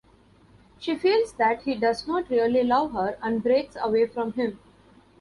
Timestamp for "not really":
2.07-2.63